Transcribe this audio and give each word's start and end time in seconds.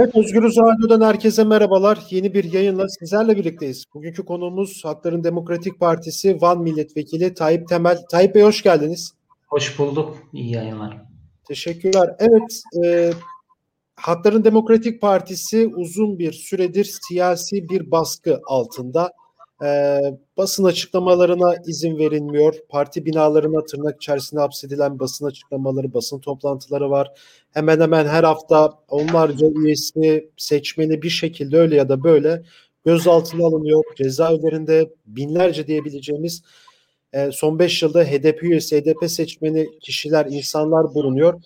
Evet 0.00 0.16
Özgürüz 0.16 0.56
Radyo'dan 0.56 1.00
herkese 1.00 1.44
merhabalar. 1.44 1.98
Yeni 2.10 2.34
bir 2.34 2.52
yayınla 2.52 2.88
sizlerle 2.88 3.36
birlikteyiz. 3.36 3.84
Bugünkü 3.94 4.24
konuğumuz 4.24 4.84
Hakların 4.84 5.24
Demokratik 5.24 5.80
Partisi 5.80 6.40
Van 6.40 6.62
Milletvekili 6.62 7.34
Tayyip 7.34 7.68
Temel. 7.68 7.98
Tayyip 8.10 8.34
Bey 8.34 8.42
hoş 8.42 8.62
geldiniz. 8.62 9.12
Hoş 9.48 9.78
bulduk. 9.78 10.16
İyi 10.32 10.50
yayınlar. 10.50 11.02
Teşekkürler. 11.48 12.16
Evet, 12.18 12.62
e, 12.84 13.10
Hakların 13.96 14.44
Demokratik 14.44 15.00
Partisi 15.00 15.72
uzun 15.76 16.18
bir 16.18 16.32
süredir 16.32 16.90
siyasi 17.08 17.68
bir 17.68 17.90
baskı 17.90 18.40
altında. 18.46 19.12
E, 19.64 19.98
basın 20.36 20.64
açıklamalarına 20.64 21.54
izin 21.66 21.98
verilmiyor. 21.98 22.54
Parti 22.68 23.06
binalarına 23.06 23.64
tırnak 23.64 23.96
içerisinde 23.96 24.40
hapsedilen 24.40 24.98
basın 24.98 25.26
açıklamaları, 25.26 25.94
basın 25.94 26.18
toplantıları 26.18 26.90
var. 26.90 27.12
Hemen 27.50 27.80
hemen 27.80 28.06
her 28.06 28.24
hafta 28.24 28.72
onlarca 28.88 29.46
üyesi, 29.48 30.30
seçmeni 30.36 31.02
bir 31.02 31.10
şekilde 31.10 31.58
öyle 31.58 31.76
ya 31.76 31.88
da 31.88 32.04
böyle 32.04 32.42
gözaltına 32.86 33.46
alınıyor. 33.46 33.84
Cezaevlerinde 33.96 34.90
binlerce 35.06 35.66
diyebileceğimiz 35.66 36.42
e, 37.12 37.32
son 37.32 37.58
5 37.58 37.82
yılda 37.82 38.04
HDP 38.04 38.42
üyesi, 38.42 38.80
HDP 38.80 39.10
seçmeni 39.10 39.78
kişiler, 39.80 40.26
insanlar 40.26 40.94
bulunuyor. 40.94 41.40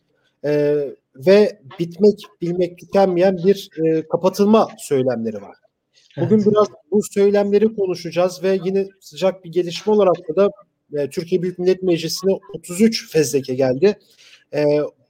E, 0.45 0.77
ve 1.17 1.61
bitmek, 1.79 2.19
bilmek 2.41 2.79
tükenmeyen 2.79 3.37
bir 3.37 3.71
e, 3.85 4.09
kapatılma 4.09 4.69
söylemleri 4.79 5.43
var. 5.43 5.62
Bugün 6.17 6.37
evet. 6.37 6.47
biraz 6.47 6.67
bu 6.91 7.01
söylemleri 7.03 7.75
konuşacağız 7.75 8.43
ve 8.43 8.59
yine 8.65 8.87
sıcak 9.01 9.45
bir 9.45 9.53
gelişme 9.53 9.93
olarak 9.93 10.37
da 10.37 10.51
e, 10.95 11.11
Türkiye 11.11 11.43
Büyük 11.43 11.59
Millet 11.59 11.83
Meclisi'ne 11.83 12.33
33 12.55 13.13
fezleke 13.13 13.55
geldi. 13.55 13.99
E, 14.55 14.65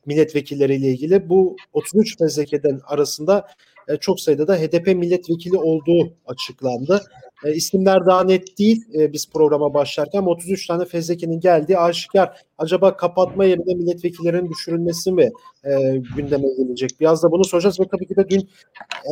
milletvekilleriyle 0.06 0.88
ilgili. 0.88 1.28
Bu 1.28 1.56
33 1.72 2.18
fezlekeden 2.18 2.80
arasında 2.84 3.46
e, 3.88 3.96
çok 3.96 4.20
sayıda 4.20 4.48
da 4.48 4.56
HDP 4.56 4.86
milletvekili 4.86 5.58
olduğu 5.58 6.12
açıklandı. 6.26 7.02
E, 7.44 7.54
isimler 7.54 8.06
daha 8.06 8.24
net 8.24 8.58
değil 8.58 8.84
e, 8.94 9.12
biz 9.12 9.30
programa 9.30 9.74
başlarken 9.74 10.22
33 10.22 10.66
tane 10.66 10.84
fezlekenin 10.84 11.40
geldiği 11.40 11.78
aşikar. 11.78 12.42
Acaba 12.58 12.96
kapatma 12.96 13.44
yerine 13.44 13.74
milletvekillerinin 13.74 14.50
düşürülmesi 14.50 15.12
mi 15.12 15.30
e, 15.64 15.96
gündeme 16.16 16.48
gelecek? 16.58 16.90
Biraz 17.00 17.22
da 17.22 17.32
bunu 17.32 17.44
soracağız 17.44 17.80
ve 17.80 17.84
tabii 17.90 18.06
ki 18.06 18.16
de 18.16 18.28
dün 18.30 18.48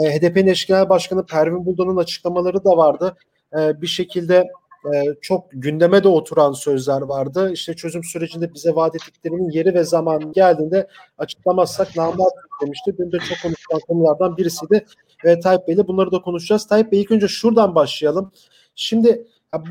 e, 0.04 0.18
HDP'nin 0.18 0.46
eş 0.46 0.66
genel 0.66 0.88
başkanı 0.88 1.26
Pervin 1.26 1.66
Buldan'ın 1.66 1.96
açıklamaları 1.96 2.64
da 2.64 2.76
vardı. 2.76 3.16
E, 3.58 3.82
bir 3.82 3.86
şekilde 3.86 4.48
e, 4.84 5.14
çok 5.20 5.44
gündeme 5.52 6.04
de 6.04 6.08
oturan 6.08 6.52
sözler 6.52 7.00
vardı. 7.00 7.52
İşte 7.52 7.74
çözüm 7.74 8.04
sürecinde 8.04 8.54
bize 8.54 8.74
vaat 8.74 8.94
ettiklerinin 8.94 9.50
yeri 9.50 9.74
ve 9.74 9.84
zamanı 9.84 10.32
geldiğinde 10.32 10.86
açıklamazsak 11.18 11.96
namat 11.96 12.32
demişti. 12.62 12.94
Dün 12.98 13.12
de 13.12 13.18
çok 13.18 13.38
konuşulan 13.42 13.80
konulardan 13.88 14.36
birisiydi. 14.36 14.86
E, 15.24 15.40
Tayyip 15.40 15.68
Bey'le 15.68 15.88
bunları 15.88 16.12
da 16.12 16.22
konuşacağız. 16.22 16.66
Tayyip 16.66 16.92
Bey 16.92 17.00
ilk 17.00 17.10
önce 17.10 17.28
şuradan 17.28 17.74
başlayalım. 17.74 18.32
Şimdi 18.74 19.26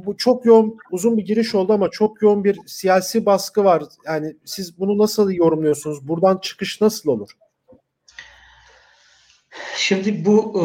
bu 0.06 0.18
çok 0.18 0.46
yoğun, 0.46 0.78
uzun 0.92 1.18
bir 1.18 1.26
giriş 1.26 1.56
oldu 1.56 1.74
ama 1.74 1.90
çok 1.90 2.22
yoğun 2.22 2.44
bir 2.44 2.60
siyasi 2.68 3.26
baskı 3.26 3.64
var. 3.64 3.84
Yani 4.06 4.36
siz 4.46 4.80
bunu 4.80 4.98
nasıl 4.98 5.32
yorumluyorsunuz? 5.32 6.08
Buradan 6.08 6.38
çıkış 6.38 6.82
nasıl 6.82 7.10
olur? 7.10 7.30
Şimdi 9.78 10.26
bu 10.26 10.54
e, 10.56 10.64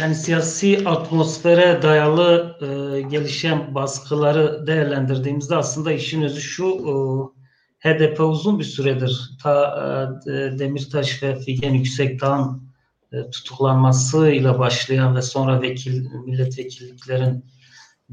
yani 0.00 0.14
siyasi 0.14 0.88
atmosfere 0.88 1.82
dayalı 1.82 2.56
e, 2.60 3.00
gelişen 3.00 3.74
baskıları 3.74 4.66
değerlendirdiğimizde 4.66 5.56
aslında 5.56 5.92
işin 5.92 6.22
özü 6.22 6.40
şu 6.40 6.64
e, 6.64 6.92
HDP 7.88 8.20
uzun 8.20 8.58
bir 8.58 8.64
süredir 8.64 9.30
ta 9.42 10.22
Demirtaş 10.58 11.22
ve 11.22 11.38
Figen 11.40 11.74
Yüksekdağ'ın 11.74 12.62
tutuklanmasıyla 13.32 14.58
başlayan 14.58 15.16
ve 15.16 15.22
sonra 15.22 15.62
vekil 15.62 16.06
milletvekilliklerin 16.26 17.44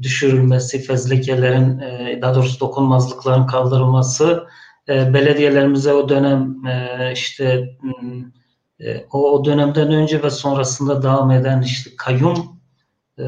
düşürülmesi, 0.02 0.82
fezlekelerin 0.82 1.80
daha 2.22 2.34
doğrusu 2.34 2.60
dokunmazlıkların 2.60 3.46
kaldırılması 3.46 4.46
belediyelerimize 4.88 5.92
o 5.92 6.08
dönem 6.08 6.56
işte 7.12 7.76
e, 8.84 9.06
o, 9.12 9.44
dönemden 9.44 9.92
önce 9.92 10.22
ve 10.22 10.30
sonrasında 10.30 11.02
devam 11.02 11.30
eden 11.30 11.62
işte 11.62 11.90
kayyum 11.96 12.60
e, 13.18 13.24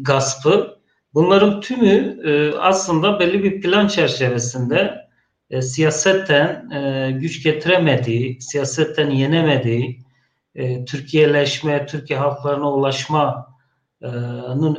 gaspı 0.00 0.76
bunların 1.14 1.60
tümü 1.60 2.20
e, 2.24 2.58
aslında 2.58 3.20
belli 3.20 3.44
bir 3.44 3.60
plan 3.60 3.86
çerçevesinde 3.88 5.06
e, 5.50 5.62
siyasetten 5.62 6.70
e, 6.70 7.10
güç 7.10 7.42
getiremediği, 7.42 8.40
siyasetten 8.40 9.10
yenemediği, 9.10 10.00
e, 10.54 10.84
Türkiye'leşme, 10.84 11.86
Türkiye 11.86 12.18
halklarına 12.18 12.72
ulaşmanın 12.72 13.44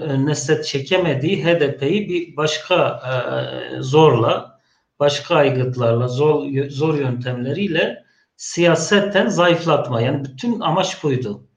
önüne 0.01 0.35
set 0.35 0.65
çekemediği 0.65 1.45
HDP'yi 1.45 2.09
bir 2.09 2.37
başka 2.37 3.01
e, 3.05 3.81
zorla, 3.81 4.59
başka 4.99 5.35
aygıtlarla, 5.35 6.07
zor, 6.07 6.45
zor 6.69 6.97
yöntemleriyle 6.97 8.06
siyasetten 8.37 9.27
zayıflatma. 9.27 10.01
Yani 10.01 10.25
bütün 10.25 10.59
amaç 10.59 11.03
buydu. 11.03 11.47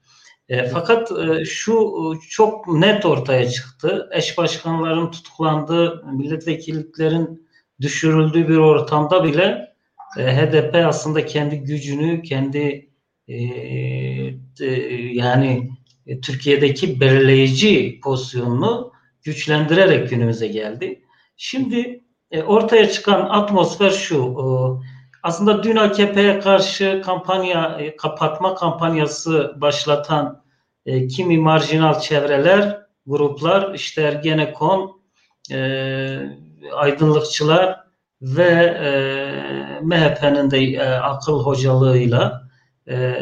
E, 0.48 0.68
fakat 0.68 1.12
e, 1.12 1.44
şu 1.44 1.94
çok 2.30 2.68
net 2.68 3.06
ortaya 3.06 3.50
çıktı. 3.50 4.10
Eş 4.12 4.38
başkanların 4.38 5.10
tutuklandığı, 5.10 6.04
milletvekilliklerin 6.06 7.48
düşürüldüğü 7.80 8.48
bir 8.48 8.56
ortamda 8.56 9.24
bile 9.24 9.74
e, 10.18 10.36
HDP 10.36 10.74
aslında 10.86 11.26
kendi 11.26 11.60
gücünü, 11.60 12.22
kendi 12.22 12.90
e, 13.28 13.34
e, 14.60 14.66
yani 15.12 15.70
e, 16.06 16.20
Türkiye'deki 16.20 17.00
belirleyici 17.00 18.00
pozisyonunu 18.02 18.92
güçlendirerek 19.22 20.10
günümüze 20.10 20.48
geldi. 20.48 21.02
Şimdi 21.36 22.04
e, 22.30 22.42
ortaya 22.42 22.90
çıkan 22.90 23.20
atmosfer 23.20 23.90
şu. 23.90 24.16
E, 24.16 24.44
aslında 25.22 25.62
dün 25.62 25.76
AKP'ye 25.76 26.40
karşı 26.40 27.02
kampanya 27.04 27.76
e, 27.80 27.96
kapatma 27.96 28.54
kampanyası 28.54 29.54
başlatan 29.56 30.42
e, 30.86 31.06
kimi 31.06 31.38
marjinal 31.38 32.00
çevreler, 32.00 32.80
gruplar 33.06 33.74
işte 33.74 34.02
Ergenekon, 34.02 35.00
e, 35.50 35.58
aydınlıkçılar 36.74 37.80
ve 38.22 38.52
e, 38.84 38.90
MHP'nin 39.82 40.50
de 40.50 40.58
e, 40.58 40.88
akıl 40.88 41.44
hocalığıyla 41.44 42.48
e, 42.88 43.16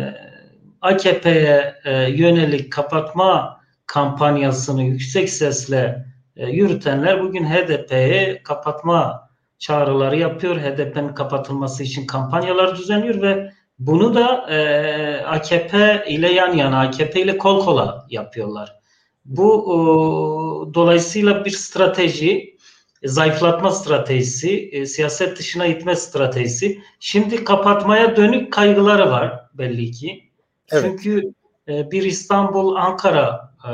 AKP'ye 0.80 1.74
e, 1.84 2.10
yönelik 2.10 2.72
kapatma 2.72 3.60
kampanyasını 3.86 4.82
yüksek 4.82 5.30
sesle 5.30 6.06
e, 6.36 6.46
yürütenler 6.46 7.22
bugün 7.22 7.44
HDP'yi 7.44 8.42
kapatma 8.42 9.27
çağrıları 9.58 10.16
yapıyor. 10.16 10.56
HDP'nin 10.56 11.14
kapatılması 11.14 11.82
için 11.82 12.06
kampanyalar 12.06 12.76
düzenliyor 12.76 13.22
ve 13.22 13.52
bunu 13.78 14.14
da 14.14 14.50
e, 14.50 15.24
AKP 15.24 16.04
ile 16.08 16.32
yan 16.32 16.52
yana, 16.52 16.80
AKP 16.80 17.22
ile 17.22 17.38
kol 17.38 17.64
kola 17.64 18.06
yapıyorlar. 18.10 18.78
Bu 19.24 19.64
e, 19.68 20.74
dolayısıyla 20.74 21.44
bir 21.44 21.50
strateji, 21.50 22.56
zayıflatma 23.04 23.70
stratejisi, 23.70 24.68
e, 24.72 24.86
siyaset 24.86 25.38
dışına 25.38 25.66
itme 25.66 25.96
stratejisi. 25.96 26.82
Şimdi 27.00 27.44
kapatmaya 27.44 28.16
dönük 28.16 28.52
kaygıları 28.52 29.10
var 29.10 29.40
belli 29.54 29.90
ki. 29.90 30.30
Evet. 30.72 30.84
Çünkü 30.84 31.22
e, 31.68 31.90
bir 31.90 32.02
İstanbul-Ankara 32.02 33.54
e, 33.64 33.72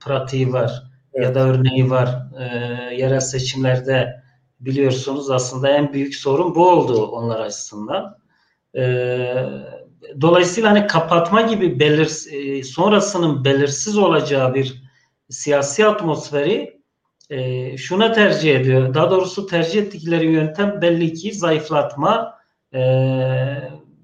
pratiği 0.00 0.52
var 0.52 0.82
evet. 1.14 1.26
ya 1.26 1.34
da 1.34 1.40
örneği 1.40 1.90
var. 1.90 2.08
E, 2.40 2.44
yerel 2.94 3.20
seçimlerde 3.20 4.25
biliyorsunuz 4.60 5.30
aslında 5.30 5.68
en 5.68 5.92
büyük 5.92 6.14
sorun 6.14 6.54
bu 6.54 6.68
oldu 6.70 7.06
onlar 7.06 7.40
açısından. 7.40 8.18
Ee, 8.76 9.34
dolayısıyla 10.20 10.70
hani 10.70 10.86
kapatma 10.86 11.42
gibi 11.42 11.80
belir, 11.80 12.10
e, 12.32 12.62
sonrasının 12.62 13.44
belirsiz 13.44 13.98
olacağı 13.98 14.54
bir 14.54 14.82
siyasi 15.30 15.86
atmosferi 15.86 16.80
e, 17.30 17.76
şuna 17.76 18.12
tercih 18.12 18.56
ediyor. 18.56 18.94
Daha 18.94 19.10
doğrusu 19.10 19.46
tercih 19.46 19.82
ettikleri 19.82 20.26
yöntem 20.26 20.82
belli 20.82 21.12
ki 21.12 21.32
zayıflatma, 21.32 22.38
e, 22.74 22.80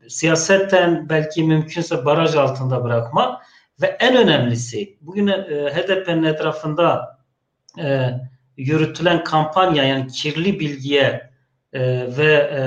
siyasetten 0.09 1.09
belki 1.09 1.45
mümkünse 1.45 2.05
baraj 2.05 2.35
altında 2.35 2.85
bırakma 2.85 3.43
ve 3.83 3.87
en 3.87 4.17
önemlisi 4.17 4.99
bugün 5.01 5.27
e, 5.27 5.35
HDP'nin 5.75 6.23
etrafında 6.23 7.19
e, 7.79 8.11
yürütülen 8.67 9.25
kampanya 9.25 9.85
yani 9.85 10.07
kirli 10.07 10.61
bilgiye 10.61 11.31
e, 11.73 11.81
ve 12.17 12.35
e, 12.35 12.65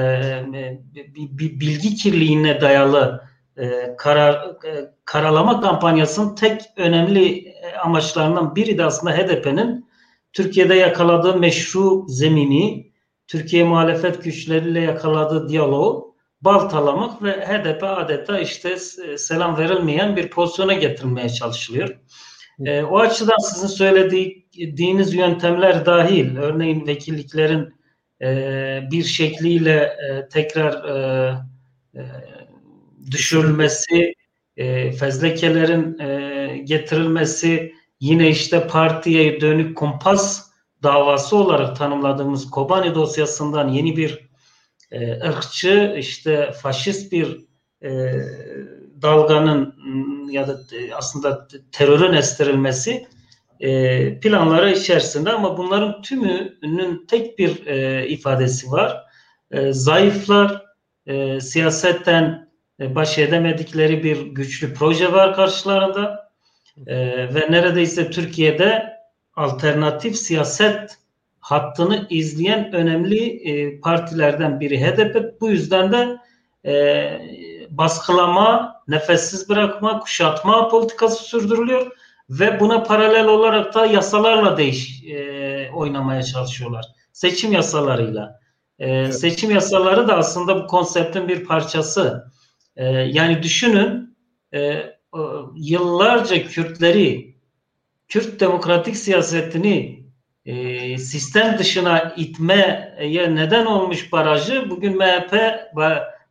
bir 1.15 1.59
bilgi 1.59 1.95
kirliliğine 1.95 2.61
dayalı 2.61 3.25
e, 3.57 3.95
karar 3.97 4.33
e, 4.65 4.91
karalama 5.05 5.61
kampanyasının 5.61 6.35
tek 6.35 6.61
önemli 6.77 7.47
e, 7.47 7.75
amaçlarından 7.77 8.55
biri 8.55 8.77
de 8.77 8.85
aslında 8.85 9.17
HDP'nin 9.17 9.85
Türkiye'de 10.33 10.75
yakaladığı 10.75 11.39
meşru 11.39 12.05
zemini, 12.07 12.91
Türkiye 13.27 13.63
muhalefet 13.63 14.23
güçleriyle 14.23 14.79
yakaladığı 14.79 15.49
diyaloğu 15.49 16.15
baltalamak 16.41 17.23
ve 17.23 17.31
HDP 17.31 17.83
adeta 17.83 18.39
işte 18.39 18.77
selam 19.17 19.57
verilmeyen 19.57 20.15
bir 20.15 20.29
pozisyona 20.29 20.73
getirmeye 20.73 21.29
çalışılıyor. 21.29 21.99
E, 22.59 22.83
o 22.83 22.99
açıdan 22.99 23.37
sizin 23.53 23.67
söylediğiniz 23.67 25.13
yöntemler 25.13 25.85
dahil, 25.85 26.37
örneğin 26.37 26.87
vekilliklerin 26.87 27.73
e, 28.21 28.81
bir 28.91 29.03
şekliyle 29.03 29.75
e, 29.75 30.27
tekrar 30.29 30.83
e, 30.83 31.37
e, 31.95 32.01
düşürülmesi, 33.11 34.13
e, 34.57 34.91
fezlekelerin 34.91 35.99
e, 35.99 36.57
getirilmesi, 36.57 37.73
yine 37.99 38.29
işte 38.29 38.67
partiye 38.67 39.41
dönük 39.41 39.77
kompas 39.77 40.51
davası 40.83 41.35
olarak 41.35 41.75
tanımladığımız 41.75 42.49
Kobani 42.49 42.95
dosyasından 42.95 43.69
yeni 43.69 43.97
bir 43.97 44.29
e, 44.91 45.11
ırkçı, 45.11 45.95
işte 45.99 46.51
faşist 46.61 47.11
bir 47.11 47.45
e, 47.83 48.11
dalganın 49.01 49.75
ya 50.29 50.47
da 50.47 50.59
aslında 50.95 51.47
terörün 51.71 52.13
estirilmesi 52.13 53.07
e, 53.59 54.19
planları 54.19 54.71
içerisinde 54.71 55.31
ama 55.31 55.57
bunların 55.57 56.01
tümünün 56.01 57.05
tek 57.07 57.39
bir 57.39 57.65
e, 57.65 58.07
ifadesi 58.07 58.71
var. 58.71 59.03
E, 59.51 59.73
zayıflar 59.73 60.65
e, 61.05 61.39
siyasetten 61.39 62.49
e, 62.79 62.95
baş 62.95 63.17
edemedikleri 63.17 64.03
bir 64.03 64.21
güçlü 64.21 64.73
proje 64.73 65.11
var 65.11 65.35
karşılarında 65.35 66.31
e, 66.87 66.95
ve 67.33 67.47
neredeyse 67.49 68.09
Türkiye'de 68.09 68.95
alternatif 69.35 70.15
siyaset 70.15 70.97
hattını 71.39 72.07
izleyen 72.09 72.73
önemli 72.73 73.49
e, 73.49 73.79
partilerden 73.79 74.59
biri 74.59 74.81
HDP. 74.81 75.41
Bu 75.41 75.49
yüzden 75.49 75.91
de 75.91 76.17
e, 76.65 76.73
baskılama, 77.77 78.81
nefessiz 78.87 79.49
bırakma, 79.49 79.99
kuşatma 79.99 80.67
politikası 80.69 81.23
sürdürülüyor 81.23 81.91
ve 82.29 82.59
buna 82.59 82.83
paralel 82.83 83.27
olarak 83.27 83.73
da 83.73 83.85
yasalarla 83.85 84.57
değiş 84.57 85.03
e, 85.03 85.71
oynamaya 85.71 86.23
çalışıyorlar. 86.23 86.85
Seçim 87.11 87.51
yasalarıyla. 87.51 88.39
E, 88.79 88.89
evet. 88.89 89.19
Seçim 89.19 89.51
yasaları 89.51 90.07
da 90.07 90.17
aslında 90.17 90.63
bu 90.63 90.67
konseptin 90.67 91.27
bir 91.27 91.45
parçası. 91.45 92.31
E, 92.75 92.85
yani 92.87 93.43
düşünün 93.43 94.17
e, 94.53 94.83
yıllarca 95.55 96.47
Kürtleri, 96.47 97.35
Kürt 98.07 98.39
demokratik 98.39 98.97
siyasetini 98.97 100.05
e, 100.45 100.97
sistem 100.97 101.57
dışına 101.57 102.13
itmeye 102.17 102.95
neden 103.29 103.65
olmuş 103.65 104.11
barajı 104.11 104.69
bugün 104.69 104.97
MHP 104.97 105.35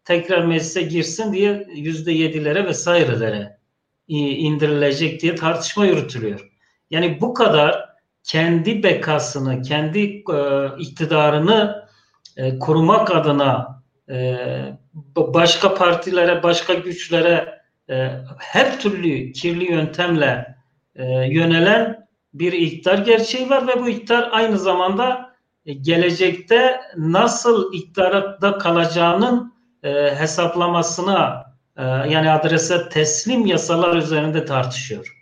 tekrar 0.05 0.45
meclise 0.45 0.83
girsin 0.83 1.33
diye 1.33 1.67
yüzde 1.75 2.13
yedilere 2.13 2.65
vesairelere 2.67 3.59
indirilecek 4.09 5.23
diye 5.23 5.35
tartışma 5.35 5.87
yürütülüyor. 5.87 6.51
Yani 6.91 7.21
bu 7.21 7.35
kadar 7.35 7.89
kendi 8.25 8.83
bekasını, 8.83 9.63
kendi 9.63 10.01
e, 10.01 10.23
iktidarını 10.79 11.89
e, 12.37 12.59
korumak 12.59 13.17
adına 13.17 13.83
e, 14.11 14.37
başka 15.17 15.75
partilere, 15.75 16.43
başka 16.43 16.75
güçlere 16.75 17.61
e, 17.91 18.11
her 18.39 18.81
türlü 18.81 19.33
kirli 19.33 19.73
yöntemle 19.73 20.57
e, 20.95 21.05
yönelen 21.07 22.07
bir 22.35 22.53
iktidar 22.53 22.99
gerçeği 22.99 23.51
var 23.51 23.69
ve 23.69 23.83
bu 23.83 23.89
iktidar 23.89 24.29
aynı 24.33 24.59
zamanda 24.59 25.35
e, 25.67 25.73
gelecekte 25.73 26.81
nasıl 26.97 27.73
iktidarda 27.73 28.59
kalacağının 28.59 29.54
e, 29.85 30.15
hesaplamasına 30.17 31.45
e, 31.77 31.83
yani 31.83 32.31
adrese 32.31 32.89
teslim 32.89 33.47
yasalar 33.47 33.97
üzerinde 33.97 34.45
tartışıyor. 34.45 35.21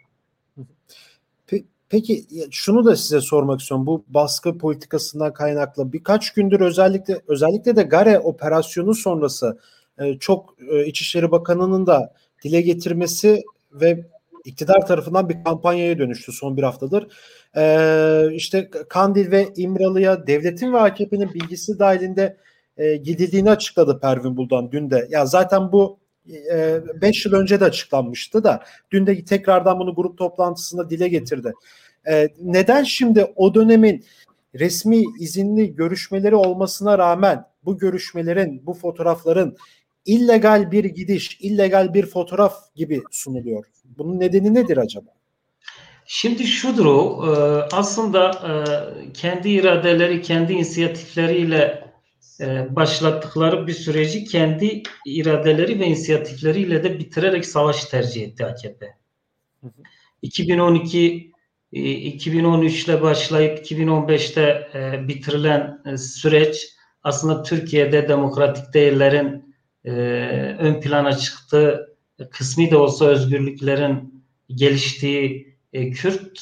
Peki 1.89 2.27
şunu 2.51 2.85
da 2.85 2.97
size 2.97 3.21
sormak 3.21 3.61
istiyorum. 3.61 3.87
Bu 3.87 4.05
baskı 4.09 4.59
politikasından 4.59 5.33
kaynaklı 5.33 5.93
birkaç 5.93 6.33
gündür 6.33 6.61
özellikle 6.61 7.21
özellikle 7.29 7.77
de 7.77 7.83
Gare 7.83 8.19
operasyonu 8.19 8.95
sonrası 8.95 9.59
e, 9.99 10.19
çok 10.19 10.55
e, 10.71 10.87
İçişleri 10.87 11.31
Bakanı'nın 11.31 11.87
da 11.87 12.15
dile 12.45 12.61
getirmesi 12.61 13.43
ve 13.73 14.07
iktidar 14.45 14.87
tarafından 14.87 15.29
bir 15.29 15.45
kampanyaya 15.45 15.99
dönüştü 15.99 16.33
son 16.33 16.57
bir 16.57 16.63
haftadır. 16.63 17.07
Ee, 17.57 18.29
işte 18.33 18.71
Kandil 18.89 19.31
ve 19.31 19.49
İmralı'ya 19.57 20.27
devletin 20.27 20.73
ve 20.73 20.81
AKP'nin 20.81 21.35
bilgisi 21.35 21.79
dahilinde 21.79 22.37
e, 22.77 22.97
gidildiğini 22.97 23.51
açıkladı 23.51 24.01
Pervin 24.01 24.37
Buldan 24.37 24.73
dün 24.73 24.91
de. 24.91 25.09
Ya 25.11 25.27
zaten 25.27 25.73
bu 25.73 25.99
5 26.27 27.27
e, 27.27 27.29
yıl 27.29 27.37
önce 27.37 27.61
de 27.61 27.65
açıklanmıştı 27.65 28.45
da 28.45 28.65
dün 28.91 29.07
de 29.07 29.25
tekrardan 29.25 29.79
bunu 29.79 29.95
grup 29.95 30.19
toplantısında 30.19 30.91
dile 30.91 31.09
getirdi. 31.09 31.53
E, 32.11 32.29
neden 32.41 32.83
şimdi 32.83 33.33
o 33.37 33.55
dönemin 33.55 34.05
resmi 34.55 35.03
izinli 35.21 35.75
görüşmeleri 35.75 36.35
olmasına 36.35 36.99
rağmen 36.99 37.45
bu 37.65 37.79
görüşmelerin, 37.79 38.67
bu 38.67 38.75
fotoğrafların 38.75 39.57
illegal 40.05 40.71
bir 40.71 40.85
gidiş, 40.85 41.39
illegal 41.41 41.95
bir 41.95 42.07
fotoğraf 42.07 42.75
gibi 42.75 43.03
sunuluyor? 43.11 43.65
Bunun 43.85 44.21
nedeni 44.21 44.55
nedir 44.55 44.77
acaba? 44.77 45.11
Şimdi 46.07 46.45
şudur 46.45 46.87
o, 46.87 47.25
e, 47.27 47.33
aslında 47.73 48.31
kendi 49.15 49.51
iradeleri, 49.51 50.23
kendi 50.23 50.53
inisiyatifleriyle 50.53 51.92
e, 52.41 52.77
başlattıkları 52.77 53.67
bir 53.67 53.73
süreci 53.73 54.25
kendi 54.25 54.83
iradeleri 55.07 55.81
ve 55.81 55.87
inisiyatifleriyle 55.87 56.85
de 56.85 56.99
bitirerek 56.99 57.47
savaş 57.47 57.85
tercih 57.85 58.23
etti 58.23 58.47
AKP. 58.47 58.95
2012 60.23 61.33
2013 61.73 62.85
ile 62.85 63.03
başlayıp 63.03 63.59
2015'te 63.59 64.69
e, 64.75 65.09
bitirilen 65.09 65.83
e, 65.87 65.97
süreç 65.97 66.69
aslında 67.03 67.43
Türkiye'de 67.43 68.09
demokratik 68.09 68.75
değerlerin 68.75 69.55
ön 70.59 70.81
plana 70.81 71.17
çıktığı, 71.17 71.97
kısmi 72.31 72.71
de 72.71 72.77
olsa 72.77 73.05
özgürlüklerin 73.05 74.25
geliştiği, 74.49 75.57
Kürt 75.73 76.41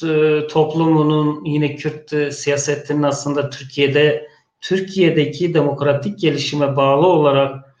toplumunun 0.49 1.45
yine 1.45 1.75
Kürt 1.75 2.33
siyasetinin 2.33 3.03
aslında 3.03 3.49
Türkiye'de 3.49 4.30
Türkiye'deki 4.61 5.53
demokratik 5.53 6.19
gelişime 6.19 6.75
bağlı 6.75 7.07
olarak 7.07 7.75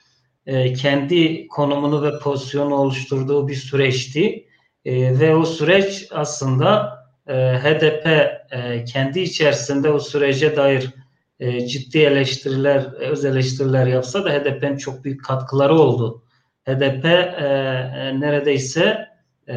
e, 0.45 0.73
kendi 0.73 1.47
konumunu 1.47 2.03
ve 2.03 2.19
pozisyonu 2.19 2.75
oluşturduğu 2.75 3.47
bir 3.47 3.55
süreçti. 3.55 4.47
E, 4.85 5.19
ve 5.19 5.35
o 5.35 5.45
süreç 5.45 6.07
aslında 6.11 6.97
e, 7.27 7.33
HDP 7.33 8.07
e, 8.51 8.83
kendi 8.85 9.19
içerisinde 9.19 9.89
o 9.89 9.99
sürece 9.99 10.55
dair 10.55 10.89
e, 11.39 11.67
ciddi 11.67 11.99
eleştiriler, 11.99 12.83
öz 12.93 13.25
eleştiriler 13.25 13.87
yapsa 13.87 14.25
da 14.25 14.29
HDP'nin 14.29 14.77
çok 14.77 15.03
büyük 15.03 15.25
katkıları 15.25 15.75
oldu. 15.75 16.23
HDP 16.65 17.05
e, 17.05 17.09
e, 17.95 18.19
neredeyse 18.19 19.07
e, 19.47 19.55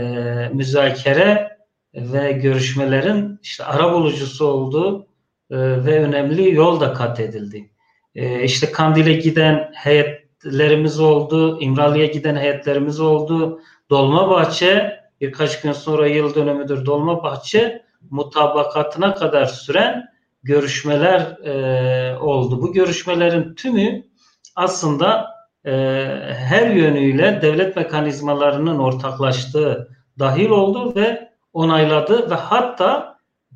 müzakere 0.52 1.58
ve 1.94 2.32
görüşmelerin 2.32 3.38
işte 3.42 3.64
ara 3.64 3.92
bulucusu 3.92 4.46
olduğu 4.46 5.06
ve 5.50 6.04
önemli 6.04 6.54
yol 6.54 6.80
da 6.80 6.92
kat 6.92 7.20
edildi. 7.20 7.70
E, 8.14 8.42
işte 8.42 8.72
Kandil'e 8.72 9.12
giden 9.12 9.70
heyetlerimiz 9.74 11.00
oldu, 11.00 11.60
İmralı'ya 11.60 12.06
giden 12.06 12.36
heyetlerimiz 12.36 13.00
oldu. 13.00 13.60
Dolmabahçe 13.90 15.00
birkaç 15.20 15.60
gün 15.60 15.72
sonra 15.72 16.06
yıl 16.06 16.34
dönümüdür 16.34 16.86
Dolmabahçe 16.86 17.82
mutabakatına 18.10 19.14
kadar 19.14 19.46
süren 19.46 20.04
görüşmeler 20.42 21.20
e, 21.44 22.18
oldu. 22.18 22.62
Bu 22.62 22.72
görüşmelerin 22.72 23.54
tümü 23.54 24.04
aslında 24.56 25.34
e, 25.64 25.70
her 26.34 26.70
yönüyle 26.70 27.38
devlet 27.42 27.76
mekanizmalarının 27.76 28.78
ortaklaştığı 28.78 29.88
dahil 30.18 30.48
oldu 30.48 30.94
ve 30.96 31.30
onayladı 31.52 32.30
ve 32.30 32.34
hatta 32.34 33.13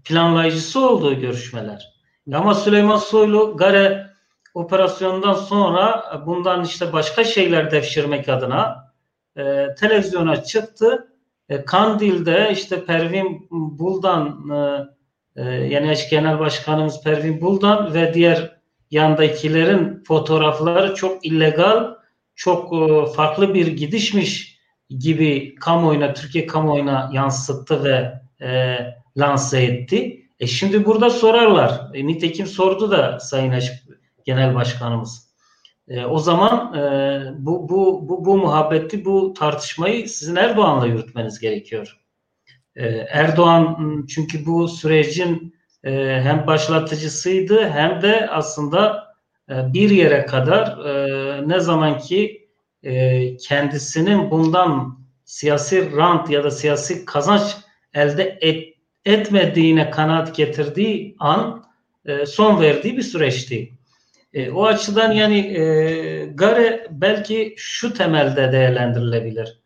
planlayıcısı 0.09 0.89
olduğu 0.89 1.21
görüşmeler. 1.21 1.93
Ama 2.33 2.55
Süleyman 2.55 2.97
Soylu 2.97 3.57
Gare 3.57 4.07
operasyonundan 4.55 5.35
sonra 5.35 6.05
bundan 6.27 6.65
işte 6.65 6.93
başka 6.93 7.25
şeyler 7.25 7.71
devşirmek 7.71 8.29
adına 8.29 8.93
e, 9.37 9.67
televizyona 9.81 10.43
çıktı. 10.43 11.13
E, 11.49 11.65
Kandil'de 11.65 12.51
işte 12.53 12.85
Pervin 12.85 13.47
Buldan 13.51 14.51
e, 14.51 15.43
e, 15.43 15.45
yani 15.45 15.91
eş 15.91 16.11
genel 16.11 16.39
başkanımız 16.39 17.03
Pervin 17.03 17.41
Buldan 17.41 17.95
ve 17.95 18.15
diğer 18.15 18.59
yandakilerin 18.91 20.05
fotoğrafları 20.09 20.95
çok 20.95 21.27
illegal, 21.27 21.95
çok 22.35 22.73
e, 22.73 23.07
farklı 23.13 23.55
bir 23.55 23.67
gidişmiş 23.67 24.59
gibi 24.99 25.55
kamuoyuna, 25.55 26.15
Türkiye 26.15 26.47
kamuoyuna 26.47 27.11
yansıttı 27.13 27.85
ve 27.85 28.21
e, 28.47 28.77
lanse 29.19 29.63
etti. 29.63 30.25
E 30.41 30.47
şimdi 30.47 30.85
burada 30.85 31.11
sorarlar. 31.11 31.91
E, 31.95 32.07
nitekim 32.07 32.47
sordu 32.47 32.91
da 32.91 33.21
Sayın 33.21 33.55
Genel 34.25 34.55
Başkanımız. 34.55 35.29
E, 35.89 36.05
o 36.05 36.19
zaman 36.19 36.75
e, 36.75 37.23
bu, 37.39 37.69
bu, 37.69 38.09
bu, 38.09 38.25
bu 38.25 38.37
muhabbeti, 38.37 39.05
bu 39.05 39.33
tartışmayı 39.33 40.09
sizin 40.09 40.37
Erdoğan'la 40.37 40.87
yürütmeniz 40.87 41.39
gerekiyor. 41.39 41.99
E, 42.77 42.87
Erdoğan 42.89 44.07
çünkü 44.09 44.47
bu 44.47 44.69
sürecin 44.69 45.55
e, 45.85 46.21
hem 46.23 46.47
başlatıcısıydı 46.47 47.69
hem 47.69 48.03
de 48.03 48.29
aslında 48.31 49.09
e, 49.51 49.73
bir 49.73 49.91
yere 49.91 50.27
kadar 50.27 50.85
e, 50.85 51.49
ne 51.49 51.61
zaman 51.61 51.99
ki 51.99 52.49
e, 52.83 53.37
kendisinin 53.37 54.31
bundan 54.31 54.99
siyasi 55.25 55.97
rant 55.97 56.31
ya 56.31 56.45
da 56.45 56.51
siyasi 56.51 57.05
kazanç 57.05 57.57
elde 57.95 58.39
et, 58.41 58.78
etmediğine 59.09 59.91
kanaat 59.91 60.35
getirdiği 60.37 61.17
an 61.19 61.65
e, 62.05 62.27
son 62.27 62.61
verdiği 62.61 62.97
bir 62.97 63.03
süreçti. 63.03 63.73
E, 64.33 64.51
o 64.51 64.65
açıdan 64.65 65.13
yani 65.13 65.39
e, 65.39 66.27
Gare 66.35 66.87
belki 66.91 67.55
şu 67.57 67.95
temelde 67.95 68.53
değerlendirilebilir. 68.53 69.59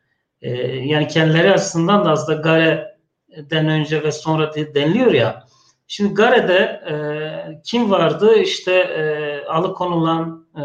E, 0.43 0.51
yani 0.67 1.09
kendileri 1.09 1.53
açısından 1.53 2.05
da 2.05 2.11
aslında 2.11 2.41
Gare'den 2.41 3.69
önce 3.69 4.03
ve 4.03 4.13
sonra 4.13 4.55
deniliyor 4.55 5.13
ya. 5.13 5.45
Şimdi 5.87 6.15
Gare'de 6.15 6.83
e, 6.91 6.95
kim 7.65 7.91
vardı? 7.91 8.37
İşte 8.37 8.73
e, 8.73 9.45
alıkonulan 9.47 10.47
e, 10.57 10.63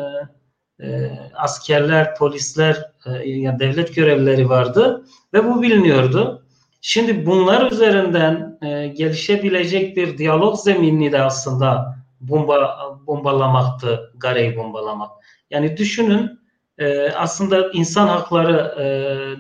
e, 0.85 1.11
askerler, 1.33 2.15
polisler, 2.15 2.91
e, 3.05 3.29
yani 3.29 3.59
devlet 3.59 3.95
görevlileri 3.95 4.49
vardı 4.49 5.05
ve 5.33 5.45
bu 5.45 5.61
biliniyordu. 5.61 6.36
Şimdi 6.81 7.25
bunlar 7.25 7.71
üzerinden 7.71 8.57
e, 8.61 8.87
gelişebilecek 8.87 9.97
bir 9.97 10.17
diyalog 10.17 10.59
zeminini 10.59 11.11
de 11.11 11.21
aslında 11.21 11.97
bomba 12.21 12.77
bombalamaktı, 13.07 14.13
Gare'yi 14.17 14.57
bombalamak. 14.57 15.11
Yani 15.49 15.77
düşünün 15.77 16.39
e, 16.77 17.09
aslında 17.09 17.71
İnsan 17.71 18.07
Hakları 18.07 18.75
e, 18.79 18.83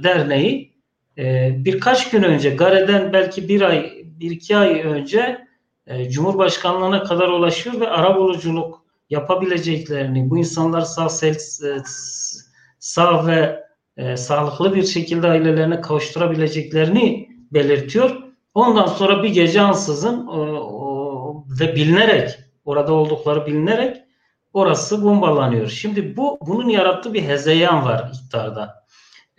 Derneği 0.03 0.73
e, 1.17 1.55
birkaç 1.65 2.09
gün 2.09 2.23
önce 2.23 2.49
Gare'den 2.49 3.13
belki 3.13 3.49
bir 3.49 3.61
ay, 3.61 4.03
bir 4.05 4.31
iki 4.31 4.57
ay 4.57 4.81
önce 4.81 5.47
e, 5.87 6.09
Cumhurbaşkanlığına 6.09 7.03
kadar 7.03 7.27
ulaşıyor 7.27 7.79
ve 7.79 7.89
arabuluculuk 7.89 8.85
yapabileceklerini, 9.09 10.29
bu 10.29 10.37
insanlar 10.37 10.81
sağ, 10.81 11.09
sel, 11.09 11.35
e, 11.35 11.81
sağ 12.79 13.27
ve 13.27 13.66
e, 13.97 14.17
sağlıklı 14.17 14.75
bir 14.75 14.83
şekilde 14.83 15.27
ailelerine 15.27 15.81
kavuşturabileceklerini 15.81 17.29
belirtiyor. 17.53 18.23
Ondan 18.53 18.87
sonra 18.87 19.23
bir 19.23 19.29
gece 19.29 19.61
ansızın 19.61 20.27
e, 20.27 20.39
ve 21.59 21.75
bilinerek 21.75 22.29
orada 22.65 22.93
oldukları 22.93 23.45
bilinerek 23.45 23.97
orası 24.53 25.03
bombalanıyor. 25.03 25.67
Şimdi 25.67 26.17
bu 26.17 26.37
bunun 26.41 26.69
yarattığı 26.69 27.13
bir 27.13 27.23
hezeyan 27.23 27.85
var 27.85 28.11
iktidarda. 28.13 28.85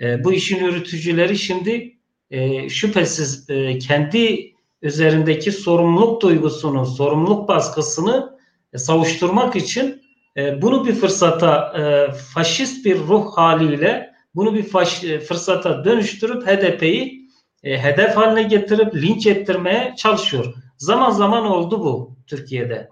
E, 0.00 0.24
bu 0.24 0.32
işin 0.32 0.64
yürütücüleri 0.64 1.38
şimdi 1.38 1.96
e, 2.30 2.68
şüphesiz 2.68 3.50
e, 3.50 3.78
kendi 3.78 4.52
üzerindeki 4.82 5.52
sorumluluk 5.52 6.22
duygusunu, 6.22 6.86
sorumluluk 6.86 7.48
baskısını 7.48 8.38
e, 8.72 8.78
savuşturmak 8.78 9.56
için 9.56 10.02
e, 10.36 10.62
bunu 10.62 10.86
bir 10.86 10.94
fırsata, 10.94 11.72
e, 11.78 12.12
faşist 12.12 12.84
bir 12.84 12.98
ruh 12.98 13.32
haliyle 13.36 14.07
bunu 14.38 14.54
bir 14.54 14.62
faş, 14.62 15.04
e, 15.04 15.20
fırsata 15.20 15.84
dönüştürüp 15.84 16.46
HDP'yi 16.46 17.28
e, 17.64 17.78
hedef 17.78 18.16
haline 18.16 18.42
getirip 18.42 18.94
linç 18.94 19.26
ettirmeye 19.26 19.94
çalışıyor. 19.96 20.54
Zaman 20.76 21.10
zaman 21.10 21.46
oldu 21.46 21.80
bu 21.80 22.16
Türkiye'de. 22.26 22.88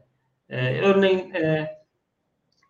E, 0.51 0.81
örneğin 0.81 1.35
e, 1.35 1.77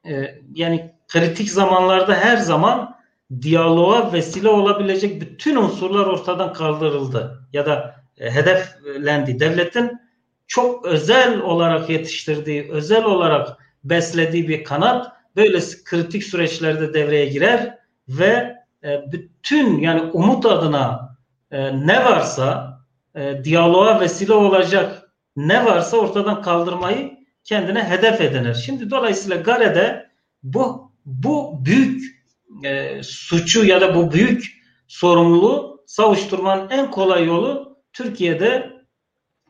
e, 0.08 0.40
yani 0.54 0.94
kritik 1.08 1.50
zamanlarda 1.50 2.14
her 2.14 2.36
zaman 2.36 2.96
diyaloğa 3.42 4.12
vesile 4.12 4.48
olabilecek 4.48 5.20
bütün 5.20 5.56
unsurlar 5.56 6.06
ortadan 6.06 6.52
kaldırıldı 6.52 7.40
ya 7.52 7.66
da 7.66 7.96
e, 8.18 8.30
hedeflendi. 8.30 9.40
Devletin 9.40 9.98
çok 10.46 10.86
özel 10.86 11.40
olarak 11.40 11.90
yetiştirdiği, 11.90 12.70
özel 12.70 13.04
olarak 13.04 13.48
beslediği 13.84 14.48
bir 14.48 14.64
kanat 14.64 15.12
böyle 15.36 15.58
kritik 15.84 16.24
süreçlerde 16.24 16.94
devreye 16.94 17.26
girer 17.26 17.78
ve 18.08 18.55
e, 18.86 19.12
bütün 19.12 19.78
yani 19.78 20.02
umut 20.02 20.46
adına 20.46 21.16
e, 21.50 21.86
ne 21.86 22.04
varsa 22.04 22.78
e, 23.14 23.44
diyaloğa 23.44 24.00
vesile 24.00 24.32
olacak 24.32 25.12
ne 25.36 25.64
varsa 25.64 25.96
ortadan 25.96 26.42
kaldırmayı 26.42 27.16
kendine 27.44 27.84
hedef 27.84 28.20
edinir. 28.20 28.54
Şimdi 28.54 28.90
dolayısıyla 28.90 29.36
Gare'de 29.36 30.10
bu 30.42 30.92
bu 31.06 31.64
büyük 31.64 32.16
e, 32.64 33.02
suçu 33.02 33.64
ya 33.64 33.80
da 33.80 33.94
bu 33.94 34.12
büyük 34.12 34.62
sorumluluğu 34.88 35.84
savuşturmanın 35.86 36.70
en 36.70 36.90
kolay 36.90 37.24
yolu 37.24 37.78
Türkiye'de 37.92 38.72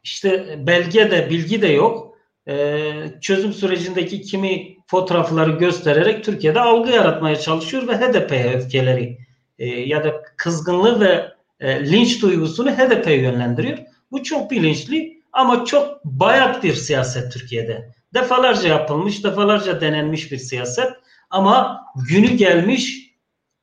işte 0.03 0.59
belge 0.67 1.11
de 1.11 1.31
bilgi 1.31 1.63
de 1.63 1.69
yok. 1.69 2.17
E, 2.49 2.93
çözüm 3.21 3.53
sürecindeki 3.53 4.23
kimi 4.23 4.77
fotoğrafları 4.87 5.51
göstererek 5.51 6.25
Türkiye'de 6.25 6.61
algı 6.61 6.91
yaratmaya 6.91 7.37
çalışıyor 7.37 7.89
ve 7.89 7.97
HDP'ye 7.97 8.55
öfkeleri 8.55 9.26
e, 9.59 9.67
ya 9.67 10.05
da 10.05 10.23
kızgınlığı 10.37 11.01
ve 11.01 11.33
e, 11.61 11.91
linç 11.91 12.23
duygusunu 12.23 12.71
HDP'ye 12.71 13.21
yönlendiriyor. 13.21 13.79
Bu 14.11 14.23
çok 14.23 14.51
bilinçli 14.51 15.23
ama 15.33 15.65
çok 15.65 16.05
bayat 16.05 16.65
bir 16.65 16.75
siyaset 16.75 17.33
Türkiye'de. 17.33 17.91
Defalarca 18.15 18.69
yapılmış, 18.69 19.25
defalarca 19.25 19.81
denenmiş 19.81 20.33
bir 20.33 20.39
siyaset 20.39 20.93
ama 21.31 21.85
günü 22.09 22.29
gelmiş 22.29 23.13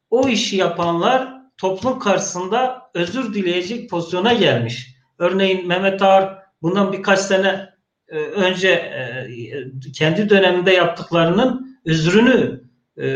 o 0.09 0.27
işi 0.27 0.57
yapanlar 0.57 1.33
toplum 1.57 1.99
karşısında 1.99 2.89
özür 2.93 3.33
dileyecek 3.33 3.89
pozisyona 3.89 4.33
gelmiş. 4.33 4.95
Örneğin 5.17 5.67
Mehmet 5.67 6.01
Ağar 6.01 6.37
bundan 6.61 6.93
birkaç 6.93 7.19
sene 7.19 7.69
e, 8.07 8.17
önce 8.17 8.69
e, 8.69 9.27
kendi 9.93 10.29
döneminde 10.29 10.71
yaptıklarının 10.71 11.79
özrünü 11.85 12.62
e, 12.97 13.07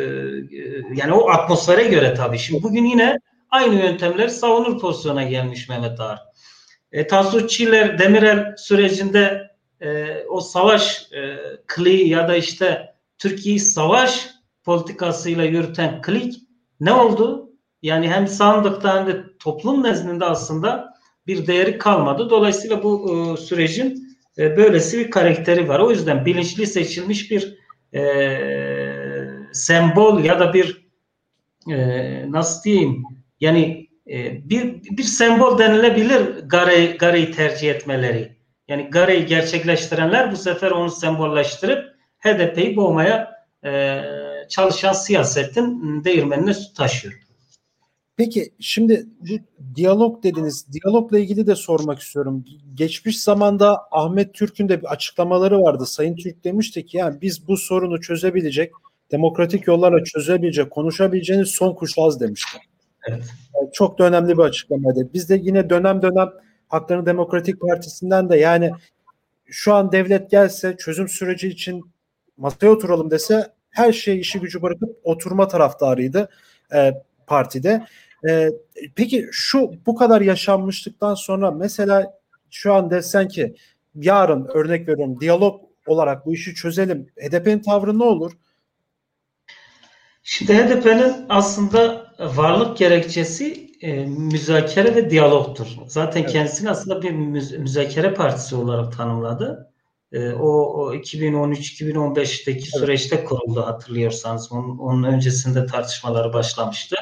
yani 0.96 1.14
o 1.14 1.30
atmosfere 1.30 1.84
göre 1.84 2.14
tabii. 2.14 2.40
Şimdi 2.40 2.64
bugün 2.64 2.86
yine 2.86 3.20
aynı 3.50 3.76
yöntemleri 3.76 4.30
savunur 4.30 4.80
pozisyona 4.80 5.24
gelmiş 5.24 5.70
Mehmet 5.70 6.00
Ağar. 6.00 6.20
E, 6.92 7.08
Tansu 7.08 7.48
Çiller 7.48 8.00
Demirel 8.00 8.56
sürecinde 8.58 9.52
e, 9.82 10.18
o 10.30 10.42
savaş 10.42 11.12
e, 11.12 11.38
kliği 11.68 12.10
ya 12.10 12.28
da 12.28 12.36
işte 12.36 12.94
Türkiye'yi 13.18 13.60
savaş 13.60 14.30
politikasıyla 14.64 15.44
yürüten 15.44 16.02
klik 16.02 16.36
ne 16.80 16.94
oldu? 16.94 17.52
Yani 17.82 18.10
hem 18.10 18.28
sandıkta 18.28 19.00
hem 19.00 19.08
de 19.08 19.24
toplum 19.40 19.84
nezdinde 19.84 20.26
aslında 20.26 20.94
bir 21.28 21.48
değeri 21.48 21.78
kalmadı. 21.78 22.30
Dolayısıyla 22.30 22.84
bu 22.84 23.12
e, 23.12 23.42
sürecin 23.42 24.18
e, 24.38 24.58
böylesi 24.58 25.00
bir 25.00 25.12
karakteri 25.12 25.70
var. 25.70 25.80
O 25.80 25.92
yüzden 25.92 26.26
bilinçli 26.26 26.68
seçilmiş 26.68 27.32
bir 27.32 27.58
e, 27.94 28.02
sembol 29.54 30.24
ya 30.24 30.40
da 30.40 30.54
bir 30.54 30.88
e, 31.70 32.32
nasıl 32.32 32.64
diyeyim 32.64 33.04
yani 33.40 33.88
e, 34.10 34.50
bir 34.50 34.84
bir 34.84 35.04
sembol 35.04 35.60
denilebilir 35.60 36.40
Gare, 36.44 36.86
Gare'yi 36.86 37.32
tercih 37.32 37.70
etmeleri. 37.70 38.38
Yani 38.68 38.90
Gare'yi 38.92 39.26
gerçekleştirenler 39.26 40.32
bu 40.32 40.36
sefer 40.36 40.72
onu 40.72 40.92
sembolleştirip 40.92 41.86
HDP'yi 42.20 42.76
boğmaya 42.76 43.32
e, 43.66 44.02
çalışan 44.50 44.94
siyasetin 44.94 46.04
değirmenine 46.04 46.54
su 46.54 46.74
taşıyor. 46.74 47.28
Peki 48.18 48.54
şimdi 48.60 49.06
bu 49.20 49.34
diyalog 49.76 50.24
dediniz. 50.24 50.66
Diyalogla 50.74 51.20
ilgili 51.20 51.48
de 51.48 51.56
sormak 51.56 52.00
istiyorum. 52.00 52.46
Geçmiş 52.74 53.24
zamanda 53.24 53.80
Ahmet 53.92 54.34
Türk'ün 54.34 54.70
de 54.70 54.82
bir 54.82 54.92
açıklamaları 54.92 55.62
vardı. 55.62 55.86
Sayın 55.86 56.16
Türk 56.16 56.44
demişti 56.44 56.86
ki 56.86 56.98
yani 56.98 57.22
biz 57.22 57.48
bu 57.48 57.58
sorunu 57.58 58.02
çözebilecek, 58.02 58.72
demokratik 59.12 59.68
yollarla 59.68 60.04
çözebilecek, 60.04 60.72
konuşabileceğiniz 60.72 61.50
son 61.50 61.74
kuşağız 61.74 62.20
demişti. 62.20 62.58
Evet. 63.10 63.24
Yani 63.56 63.70
çok 63.74 64.00
da 64.00 64.04
önemli 64.04 64.38
bir 64.38 64.44
açıklamaydı. 64.44 65.10
Biz 65.14 65.30
de 65.30 65.40
yine 65.44 65.70
dönem 65.70 66.02
dönem 66.02 66.30
Hakların 66.68 67.06
Demokratik 67.06 67.62
Partisi'nden 67.62 68.30
de 68.30 68.38
yani 68.38 68.72
şu 69.46 69.74
an 69.74 69.92
devlet 69.92 70.32
gelse 70.32 70.76
çözüm 70.78 71.08
süreci 71.08 71.48
için 71.48 71.84
masaya 72.38 72.70
oturalım 72.70 73.12
dese 73.12 73.48
her 73.70 73.94
şey 73.94 74.20
işi 74.20 74.40
gücü 74.40 74.62
bırakıp 74.62 74.98
oturma 75.04 75.48
taraftarıydı 75.48 76.30
e, 76.74 76.94
partide. 77.28 77.86
E, 78.30 78.50
peki 78.96 79.28
şu 79.32 79.72
bu 79.86 79.96
kadar 79.96 80.22
yaşanmışlıktan 80.22 81.14
sonra 81.16 81.52
mesela 81.52 82.14
şu 82.50 82.74
an 82.74 82.92
desen 82.92 83.28
ki 83.28 83.56
yarın 83.96 84.48
örnek 84.54 84.88
veriyorum 84.88 85.20
diyalog 85.20 85.62
olarak 85.86 86.26
bu 86.26 86.34
işi 86.34 86.56
çözelim. 86.56 87.08
HDP'nin 87.18 87.60
tavrı 87.60 88.00
ne 88.00 88.04
olur? 88.04 88.32
Şimdi 90.30 90.54
HDP'nin 90.54 91.26
aslında 91.30 92.12
varlık 92.20 92.78
gerekçesi 92.78 93.72
e, 93.82 94.06
müzakere 94.06 94.96
ve 94.96 95.10
diyalogtur. 95.10 95.68
Zaten 95.88 96.22
evet. 96.22 96.32
kendisini 96.32 96.70
aslında 96.70 97.02
bir 97.02 97.12
müz- 97.12 97.58
müzakere 97.58 98.14
partisi 98.14 98.56
olarak 98.56 98.98
tanımladı. 98.98 99.74
e, 100.12 100.32
o, 100.32 100.48
o 100.50 100.94
2013-2015'teki 100.94 102.52
evet. 102.52 102.80
süreçte 102.80 103.24
kuruldu 103.24 103.66
hatırlıyorsanız. 103.66 104.52
Onun, 104.52 104.78
onun 104.78 105.04
öncesinde 105.04 105.66
tartışmaları 105.66 106.34
başlamıştı. 106.34 106.96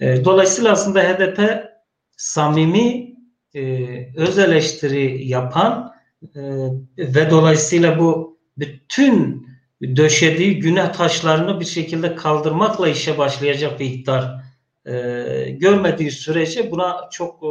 E, 0.00 0.24
dolayısıyla 0.24 0.72
aslında 0.72 1.00
HDP 1.02 1.64
samimi 2.16 3.14
e, 3.54 3.62
öz 4.16 4.38
eleştiri 4.38 5.28
yapan 5.28 5.94
e, 6.22 6.40
ve 6.98 7.30
dolayısıyla 7.30 7.98
bu 7.98 8.38
bütün 8.58 9.43
döşediği 9.96 10.60
günah 10.60 10.92
taşlarını 10.92 11.60
bir 11.60 11.64
şekilde 11.64 12.14
kaldırmakla 12.14 12.88
işe 12.88 13.18
başlayacak 13.18 13.80
bir 13.80 13.84
iktidar 13.84 14.44
e, 14.86 14.92
görmediği 15.50 16.10
sürece 16.10 16.70
buna 16.70 17.08
çok 17.12 17.42
e, 17.42 17.48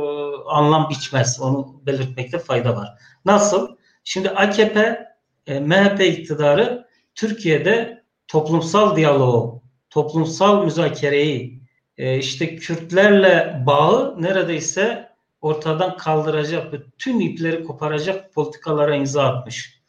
anlam 0.48 0.90
biçmez. 0.90 1.42
Onu 1.42 1.82
belirtmekte 1.86 2.40
fayda 2.40 2.76
var. 2.76 2.90
Nasıl? 3.26 3.68
Şimdi 4.04 4.30
AKP, 4.30 5.06
e, 5.48 5.60
MHP 5.60 6.02
iktidarı 6.02 6.88
Türkiye'de 7.16 8.04
toplumsal 8.28 8.96
diyaloğu, 8.96 9.62
toplumsal 9.90 10.64
müzakereyi, 10.64 11.62
e, 11.98 12.18
işte 12.18 12.56
Kürtlerle 12.56 13.64
bağı 13.66 14.22
neredeyse 14.22 15.10
ortadan 15.42 15.98
kaldıracak, 15.98 16.74
bütün 16.74 17.20
ipleri 17.20 17.64
koparacak 17.64 18.34
politikalara 18.34 18.96
imza 18.96 19.24
atmış. 19.24 19.83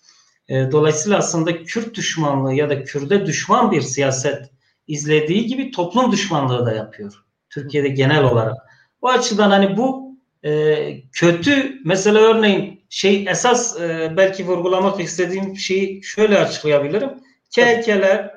E, 0.49 0.73
dolayısıyla 0.73 1.19
aslında 1.19 1.65
Kürt 1.65 1.95
düşmanlığı 1.95 2.55
ya 2.55 2.71
da 2.71 2.85
Kürde 2.85 3.27
düşman 3.27 3.73
bir 3.73 3.81
siyaset 3.81 4.51
izlediği 4.87 5.47
gibi 5.47 5.71
toplum 5.71 6.13
düşmanlığı 6.13 6.67
da 6.67 6.73
yapıyor. 6.73 7.15
Türkiye'de 7.51 7.89
genel 7.89 8.25
olarak. 8.25 8.57
O 9.03 9.09
açıdan 9.09 9.51
hani 9.51 9.77
bu 9.77 10.19
e, 10.43 10.77
kötü 11.13 11.81
mesela 11.85 12.19
örneğin 12.19 12.85
şey 12.91 13.27
esas 13.29 13.81
e, 13.81 14.13
belki 14.17 14.47
vurgulamak 14.47 15.01
istediğim 15.01 15.57
şeyi 15.57 16.03
şöyle 16.03 16.39
açıklayabilirim. 16.39 17.11
KHK'ler 17.55 18.35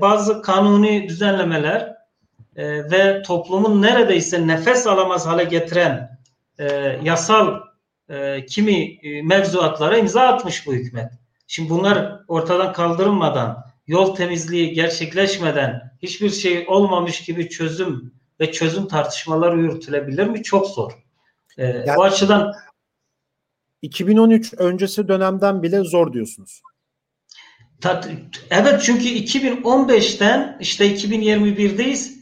bazı 0.00 0.42
kanuni 0.42 1.08
düzenlemeler 1.08 1.94
ve 2.56 3.22
toplumun 3.22 3.82
neredeyse 3.82 4.46
nefes 4.46 4.86
alamaz 4.86 5.26
hale 5.26 5.44
getiren 5.44 6.18
yasal 7.02 7.60
e, 8.08 8.46
kimi 8.46 8.98
e, 9.02 9.22
mevzuatlara 9.22 9.98
imza 9.98 10.20
atmış 10.20 10.66
bu 10.66 10.72
hükümet. 10.72 11.12
Şimdi 11.46 11.70
bunlar 11.70 12.20
ortadan 12.28 12.72
kaldırılmadan, 12.72 13.64
yol 13.86 14.14
temizliği 14.14 14.72
gerçekleşmeden, 14.72 15.92
hiçbir 16.02 16.30
şey 16.30 16.64
olmamış 16.68 17.24
gibi 17.24 17.48
çözüm 17.48 18.12
ve 18.40 18.52
çözüm 18.52 18.88
tartışmaları 18.88 19.58
yürütülebilir 19.58 20.26
mi? 20.26 20.42
Çok 20.42 20.66
zor. 20.66 20.92
E, 21.58 21.66
yani, 21.66 21.92
o 21.96 22.02
açıdan 22.02 22.54
2013 23.82 24.54
öncesi 24.58 25.08
dönemden 25.08 25.62
bile 25.62 25.80
zor 25.80 26.12
diyorsunuz. 26.12 26.62
Evet 28.50 28.82
çünkü 28.82 29.04
2015'ten 29.04 30.56
işte 30.60 30.94
2021'deyiz. 30.94 32.18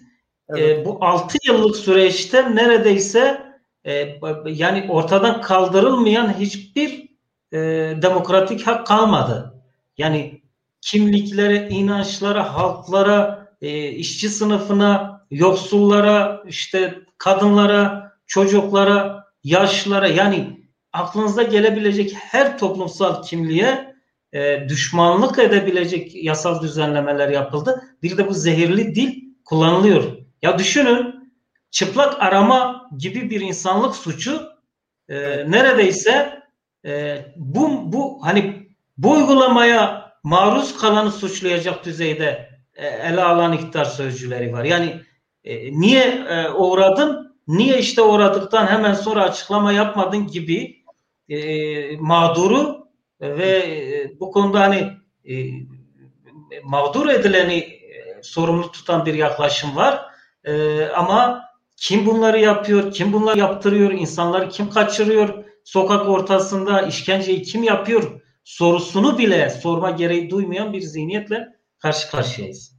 Evet. 0.49 0.79
E, 0.79 0.85
bu 0.85 0.99
6 1.01 1.39
yıllık 1.47 1.77
süreçte 1.77 2.55
neredeyse 2.55 3.46
e, 3.87 4.19
yani 4.47 4.87
ortadan 4.89 5.41
kaldırılmayan 5.41 6.39
hiçbir 6.39 7.09
e, 7.53 7.59
demokratik 8.03 8.67
hak 8.67 8.87
kalmadı. 8.87 9.55
Yani 9.99 10.43
kimliklere, 10.81 11.69
inançlara, 11.69 12.55
halklara, 12.55 13.49
e, 13.63 13.89
işçi 13.89 14.29
sınıfına, 14.29 15.27
yoksullara, 15.31 16.43
işte 16.47 16.95
kadınlara, 17.19 18.13
çocuklara, 18.27 19.25
yaşlılara 19.45 20.09
yani 20.09 20.67
aklınıza 20.93 21.43
gelebilecek 21.43 22.15
her 22.15 22.59
toplumsal 22.59 23.23
kimliğe 23.23 23.95
e, 24.33 24.69
düşmanlık 24.69 25.39
edebilecek 25.39 26.25
yasal 26.25 26.63
düzenlemeler 26.63 27.29
yapıldı. 27.29 27.83
Bir 28.03 28.17
de 28.17 28.29
bu 28.29 28.35
zehirli 28.35 28.95
dil 28.95 29.25
kullanılıyor. 29.45 30.05
Ya 30.43 30.59
düşünün 30.59 31.16
çıplak 31.71 32.23
arama 32.23 32.91
gibi 32.99 33.31
bir 33.31 33.41
insanlık 33.41 33.97
suçu 33.97 34.49
e, 35.09 35.17
neredeyse 35.51 36.43
e, 36.85 37.25
bu 37.37 37.93
bu 37.93 38.27
hani 38.27 38.69
bu 38.99 39.11
uygulamaya 39.11 40.13
maruz 40.23 40.77
kalanı 40.79 41.13
suçlayacak 41.13 41.85
düzeyde 41.85 42.51
e, 42.75 42.87
ele 42.87 43.23
alan 43.23 43.53
iktidar 43.53 43.85
sözcüleri 43.85 44.53
var. 44.53 44.65
Yani 44.65 45.01
e, 45.45 45.81
niye 45.81 46.05
e, 46.05 46.49
uğradın? 46.49 47.37
Niye 47.49 47.79
işte 47.79 48.03
uğradıktan 48.03 48.67
hemen 48.67 48.95
sonra 48.95 49.23
açıklama 49.23 49.73
yapmadın 49.73 50.27
gibi 50.27 50.85
e, 51.29 51.97
mağduru 51.97 52.89
ve 53.21 53.59
e, 53.59 54.21
bu 54.21 54.31
konuda 54.31 54.61
hani 54.61 54.93
e, 55.25 55.35
mağdur 56.63 57.09
edileni 57.09 57.57
e, 57.57 58.23
sorumlu 58.23 58.73
tutan 58.73 59.07
bir 59.07 59.15
yaklaşım 59.15 59.77
var. 59.77 60.07
E, 60.45 60.85
ama 60.87 61.46
kim 61.77 62.07
bunları 62.07 62.41
yapıyor, 62.41 62.93
kim 62.93 63.13
bunları 63.13 63.39
yaptırıyor, 63.39 63.93
insanları 63.93 64.49
kim 64.49 64.71
kaçırıyor, 64.71 65.45
sokak 65.65 66.09
ortasında 66.09 66.83
işkenceyi 66.83 67.43
kim 67.43 67.63
yapıyor 67.63 68.21
sorusunu 68.47 69.19
bile 69.19 69.51
sorma 69.51 69.91
gereği 69.91 70.31
duymayan 70.31 70.73
bir 70.73 70.81
zihniyetle 70.81 71.49
karşı 71.79 72.11
karşıyayız. 72.11 72.77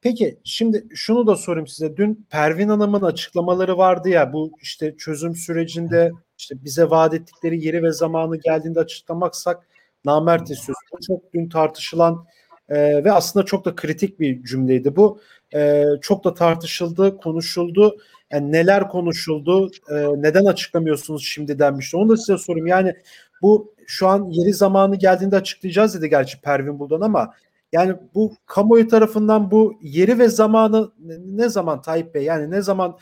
Peki 0.00 0.38
şimdi 0.44 0.86
şunu 0.94 1.26
da 1.26 1.36
sorayım 1.36 1.66
size. 1.66 1.96
Dün 1.96 2.26
Pervin 2.30 2.68
Hanım'ın 2.68 3.02
açıklamaları 3.02 3.78
vardı 3.78 4.08
ya 4.08 4.32
bu 4.32 4.52
işte 4.62 4.96
çözüm 4.96 5.34
sürecinde 5.34 6.12
işte 6.38 6.64
bize 6.64 6.90
vaat 6.90 7.14
ettikleri 7.14 7.64
yeri 7.64 7.82
ve 7.82 7.92
zamanı 7.92 8.36
geldiğinde 8.36 8.80
açıklamaksak 8.80 9.66
namert 10.04 10.50
istiyoruz. 10.50 10.82
Bu 10.92 10.98
çok 11.06 11.32
dün 11.34 11.48
tartışılan 11.48 12.26
e, 12.68 13.04
ve 13.04 13.12
aslında 13.12 13.46
çok 13.46 13.64
da 13.64 13.74
kritik 13.74 14.20
bir 14.20 14.44
cümleydi 14.44 14.96
bu. 14.96 15.20
E, 15.54 15.84
çok 16.00 16.24
da 16.24 16.34
tartışıldı, 16.34 17.16
konuşuldu. 17.16 17.98
Yani 18.32 18.52
neler 18.52 18.88
konuşuldu, 18.88 19.70
e, 19.90 19.94
neden 19.94 20.44
açıklamıyorsunuz 20.44 21.24
şimdi 21.26 21.58
denmişti. 21.58 21.96
Onu 21.96 22.08
da 22.08 22.16
size 22.16 22.38
sorayım. 22.38 22.66
Yani 22.66 22.94
bu 23.42 23.74
şu 23.86 24.08
an 24.08 24.30
yeri 24.30 24.52
zamanı 24.52 24.96
geldiğinde 24.96 25.36
açıklayacağız 25.36 25.94
dedi 25.94 26.10
gerçi 26.10 26.40
Pervin 26.40 26.78
Buldan 26.78 27.00
ama 27.00 27.34
yani 27.72 27.94
bu 28.14 28.36
kamuoyu 28.46 28.88
tarafından 28.88 29.50
bu 29.50 29.78
yeri 29.82 30.18
ve 30.18 30.28
zamanı 30.28 30.92
ne 31.26 31.48
zaman 31.48 31.82
Tayyip 31.82 32.14
Bey 32.14 32.24
yani 32.24 32.50
ne 32.50 32.62
zaman 32.62 32.98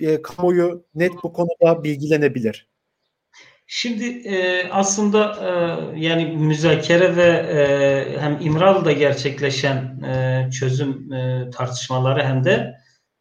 e, 0.00 0.22
kamuoyu 0.22 0.84
net 0.94 1.12
bu 1.22 1.32
konuda 1.32 1.84
bilgilenebilir? 1.84 2.70
Şimdi 3.66 4.04
e, 4.28 4.68
aslında 4.70 5.36
e, 5.42 6.00
yani 6.00 6.26
müzakere 6.26 7.16
ve 7.16 7.28
e, 7.28 8.20
hem 8.20 8.38
İmralı'da 8.40 8.92
gerçekleşen 8.92 10.02
e, 10.02 10.50
çözüm 10.50 11.12
e, 11.12 11.50
tartışmaları 11.50 12.22
hem 12.22 12.44
de 12.44 12.79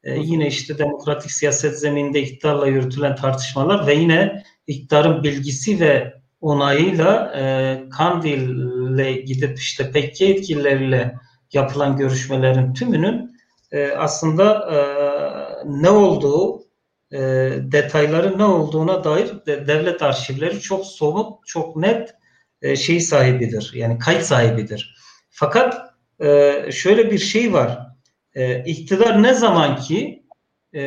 e, 0.09 0.19
yine 0.19 0.47
işte 0.47 0.77
demokratik 0.77 1.31
siyaset 1.31 1.79
zemininde 1.79 2.21
iktidarla 2.21 2.67
yürütülen 2.67 3.15
tartışmalar 3.15 3.87
ve 3.87 3.93
yine 3.93 4.43
iktidarın 4.67 5.23
bilgisi 5.23 5.79
ve 5.79 6.13
onayıyla 6.41 7.33
e, 7.37 7.43
Kandil'le 7.89 9.25
gidip 9.25 9.59
işte 9.59 9.91
PKK 9.91 10.21
yetkilileriyle 10.21 11.15
yapılan 11.53 11.97
görüşmelerin 11.97 12.73
tümünün 12.73 13.31
e, 13.71 13.91
aslında 13.91 14.69
e, 14.73 14.79
ne 15.65 15.89
olduğu 15.89 16.63
e, 17.11 17.19
detayları 17.59 18.37
ne 18.37 18.43
olduğuna 18.43 19.03
dair 19.03 19.27
de, 19.45 19.67
devlet 19.67 20.01
arşivleri 20.01 20.59
çok 20.59 20.85
somut, 20.85 21.47
çok 21.47 21.75
net 21.75 22.15
e, 22.61 22.75
şey 22.75 22.99
sahibidir. 22.99 23.71
Yani 23.75 23.99
kayıt 23.99 24.23
sahibidir. 24.23 24.95
Fakat 25.29 25.93
e, 26.21 26.53
şöyle 26.71 27.11
bir 27.11 27.17
şey 27.17 27.53
var. 27.53 27.88
E, 28.35 28.63
iktidar 28.63 29.23
ne 29.23 29.33
zaman 29.33 29.75
ki 29.75 30.23
e, 30.73 30.81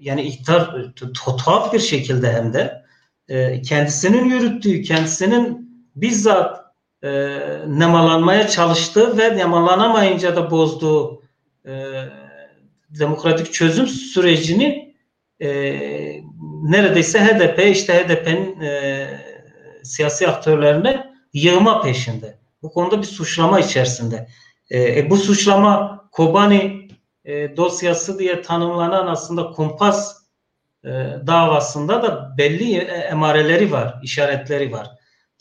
yani 0.00 0.22
iktidar 0.22 0.92
tuhaf 1.14 1.72
bir 1.72 1.80
şekilde 1.80 2.32
hem 2.32 2.52
de 2.52 2.82
e, 3.28 3.62
kendisinin 3.62 4.24
yürüttüğü, 4.24 4.82
kendisinin 4.82 5.72
bizzat 5.96 6.60
e, 7.02 7.10
nemalanmaya 7.66 8.48
çalıştığı 8.48 9.18
ve 9.18 9.36
nemalanamayınca 9.36 10.36
da 10.36 10.50
bozduğu 10.50 11.22
e, 11.66 11.72
demokratik 12.98 13.52
çözüm 13.52 13.86
sürecini 13.86 14.94
e, 15.40 15.48
neredeyse 16.62 17.20
HDP 17.20 17.76
işte 17.76 17.94
HDP'nin 17.94 18.60
e, 18.60 19.08
siyasi 19.82 20.28
aktörlerine 20.28 21.12
yığma 21.32 21.82
peşinde. 21.82 22.38
Bu 22.62 22.70
konuda 22.70 22.98
bir 22.98 23.06
suçlama 23.06 23.60
içerisinde. 23.60 24.28
E, 24.70 24.98
e 24.98 25.10
bu 25.10 25.16
suçlama 25.16 26.01
Kobani 26.12 26.88
e, 27.24 27.56
dosyası 27.56 28.18
diye 28.18 28.42
tanımlanan 28.42 29.06
aslında 29.06 29.50
kumpas 29.50 30.16
e, 30.84 30.88
davasında 31.26 32.02
da 32.02 32.34
belli 32.38 32.76
e, 32.76 32.84
emareleri 32.84 33.72
var, 33.72 34.00
işaretleri 34.02 34.72
var. 34.72 34.90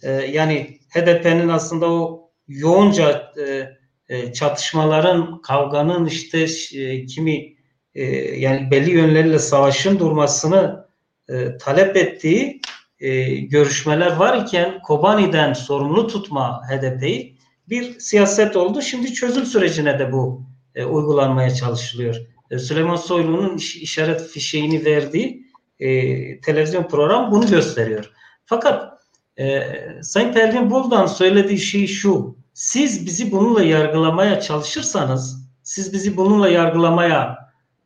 E, 0.04 0.12
yani 0.12 0.80
HDP'nin 0.90 1.50
aslında 1.50 1.92
o 1.92 2.32
yoğunca 2.48 3.34
e, 3.38 3.70
e, 4.10 4.34
çatışmaların, 4.34 5.42
kavganın 5.42 6.06
işte 6.06 6.48
e, 6.76 7.06
kimi 7.06 7.56
e, 7.96 8.04
yani 8.40 8.72
belli 8.72 8.92
yönleriyle 8.92 9.40
savaşın 9.40 10.00
durmasını 10.00 10.88
e, 11.30 11.58
talep 11.58 11.98
ettiği 11.98 12.62
e, 13.00 13.36
görüşmeler 13.36 14.16
var 14.16 14.38
iken 14.38 14.82
Kobani'den 14.82 15.54
sorumlu 15.54 16.08
tutma 16.08 16.62
HDP'yi 16.70 17.38
bir 17.70 18.00
siyaset 18.00 18.56
oldu. 18.56 18.82
Şimdi 18.82 19.14
çözüm 19.14 19.46
sürecine 19.46 20.00
de 20.00 20.12
bu 20.12 20.51
e, 20.76 20.86
uygulanmaya 20.86 21.50
çalışılıyor. 21.50 22.16
E, 22.52 22.60
Süleyman 22.60 22.96
Soylu'nun 22.96 23.58
iş, 23.58 23.76
işaret 23.76 24.22
fişeğini 24.28 24.86
verdiği 24.86 25.48
e, 25.80 26.42
televizyon 26.42 26.84
programı 26.84 27.32
bunu 27.32 27.48
gösteriyor. 27.48 28.12
Fakat 28.46 29.02
e, 29.40 29.64
Sayın 30.02 30.34
Pervin 30.34 30.70
Buldan 30.70 31.06
söylediği 31.06 31.60
şey 31.60 31.88
şu. 31.88 32.38
Siz 32.54 33.06
bizi 33.06 33.32
bununla 33.32 33.64
yargılamaya 33.64 34.40
çalışırsanız, 34.40 35.50
siz 35.64 35.94
bizi 35.94 36.18
bununla 36.18 36.50
yargılamaya 36.50 37.38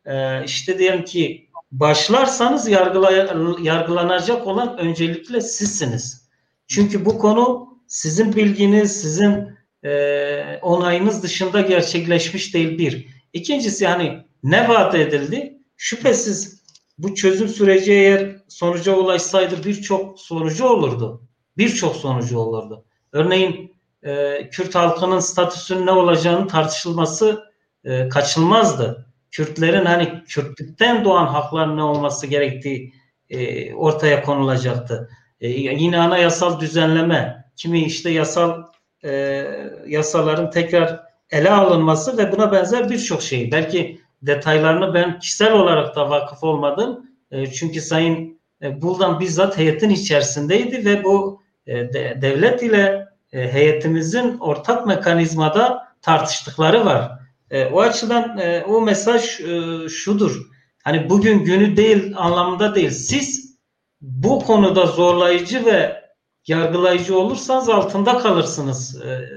e, 0.05 0.43
işte 0.43 0.79
diyelim 0.79 1.05
ki 1.05 1.49
başlarsanız 1.71 2.67
yargılay 2.67 3.27
yargılanacak 3.61 4.47
olan 4.47 4.77
öncelikle 4.77 5.41
sizsiniz. 5.41 6.29
Çünkü 6.67 7.05
bu 7.05 7.17
konu 7.17 7.67
sizin 7.87 8.35
bilginiz, 8.35 9.01
sizin 9.01 9.54
e, 9.85 10.59
onayınız 10.61 11.23
dışında 11.23 11.61
gerçekleşmiş 11.61 12.53
değil 12.53 12.77
bir. 12.77 13.07
İkincisi 13.33 13.87
hani 13.87 14.25
ne 14.43 14.69
vaat 14.69 14.95
edildi? 14.95 15.57
Şüphesiz 15.77 16.63
bu 16.97 17.15
çözüm 17.15 17.47
süreci 17.47 17.91
eğer 17.91 18.35
sonuca 18.47 18.95
ulaşsaydı 18.95 19.63
birçok 19.63 20.19
sonucu 20.19 20.67
olurdu. 20.67 21.21
Birçok 21.57 21.95
sonucu 21.95 22.37
olurdu. 22.37 22.85
Örneğin 23.11 23.75
e, 24.03 24.49
Kürt 24.49 24.75
halkının 24.75 25.19
statüsünün 25.19 25.85
ne 25.85 25.91
olacağını 25.91 26.47
tartışılması 26.47 27.43
e, 27.83 28.09
kaçınılmazdı. 28.09 29.05
Kürtlerin 29.31 29.85
hani 29.85 30.23
Kürtlükten 30.27 31.05
doğan 31.05 31.27
hakların 31.27 31.77
ne 31.77 31.83
olması 31.83 32.27
gerektiği 32.27 32.93
e, 33.29 33.73
ortaya 33.73 34.23
konulacaktı. 34.23 35.09
E, 35.41 35.47
yine 35.49 35.99
anayasal 35.99 36.59
düzenleme, 36.59 37.45
kimi 37.55 37.83
işte 37.85 38.09
yasal 38.09 38.63
e, 39.05 39.45
yasaların 39.87 40.49
tekrar 40.49 40.99
ele 41.31 41.51
alınması 41.51 42.17
ve 42.17 42.31
buna 42.31 42.51
benzer 42.51 42.89
birçok 42.89 43.21
şey. 43.21 43.51
Belki 43.51 44.01
detaylarını 44.21 44.93
ben 44.93 45.19
kişisel 45.19 45.53
olarak 45.53 45.95
da 45.95 46.09
vakıf 46.09 46.43
olmadım. 46.43 47.05
E, 47.31 47.51
çünkü 47.51 47.81
Sayın 47.81 48.39
e, 48.61 48.81
Buldan 48.81 49.19
bizzat 49.19 49.57
heyetin 49.57 49.89
içerisindeydi 49.89 50.85
ve 50.85 51.03
bu 51.03 51.41
e, 51.67 51.93
de, 51.93 52.17
devlet 52.21 52.63
ile 52.63 53.07
e, 53.33 53.53
heyetimizin 53.53 54.37
ortak 54.37 54.87
mekanizmada 54.87 55.87
tartıştıkları 56.01 56.85
var. 56.85 57.11
E, 57.51 57.65
o 57.65 57.81
açıdan 57.81 58.37
e, 58.37 58.63
o 58.67 58.81
mesaj 58.81 59.39
e, 59.39 59.89
şudur. 59.89 60.41
Hani 60.83 61.09
bugün 61.09 61.43
günü 61.43 61.77
değil 61.77 62.13
anlamında 62.15 62.75
değil. 62.75 62.89
Siz 62.89 63.55
bu 64.01 64.39
konuda 64.39 64.85
zorlayıcı 64.85 65.65
ve 65.65 66.04
yargılayıcı 66.47 67.17
olursanız 67.17 67.69
altında 67.69 68.17
kalırsınız 68.17 69.01
e, 69.01 69.29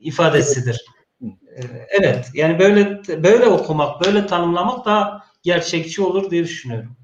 ifadesidir. 0.00 0.84
Evet, 1.88 2.30
yani 2.34 2.58
böyle 2.58 3.00
böyle 3.22 3.46
okumak, 3.46 4.04
böyle 4.04 4.26
tanımlamak 4.26 4.84
daha 4.84 5.24
gerçekçi 5.42 6.02
olur 6.02 6.30
diye 6.30 6.44
düşünüyorum. 6.44 6.96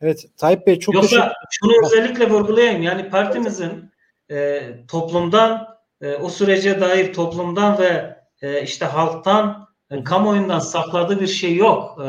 Evet, 0.00 0.24
Tayyip 0.36 0.66
Bey 0.66 0.78
çok 0.78 0.94
Yoksa 0.94 1.32
şunu 1.50 1.72
özellikle 1.86 2.30
vurgulayayım. 2.30 2.82
Yani 2.82 3.10
partimizin 3.10 3.90
e, 4.30 4.62
toplumdan, 4.88 5.66
e, 6.00 6.14
o 6.14 6.28
sürece 6.28 6.80
dair 6.80 7.12
toplumdan 7.12 7.78
ve 7.78 8.16
e, 8.42 8.62
işte 8.62 8.84
halktan, 8.84 9.68
e, 9.90 10.04
kamuoyundan 10.04 10.58
sakladığı 10.58 11.20
bir 11.20 11.26
şey 11.26 11.56
yok 11.56 11.98
e, 12.00 12.02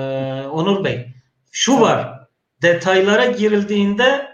Onur 0.52 0.84
Bey. 0.84 1.06
Şu 1.52 1.82
var, 1.82 2.28
detaylara 2.62 3.26
girildiğinde 3.26 4.27